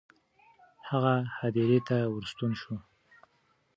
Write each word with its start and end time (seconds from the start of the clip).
هغه 0.89 1.15
هدیرې 1.39 1.79
ته 1.87 1.97
ورستون 2.13 2.51
شو. 2.61 2.75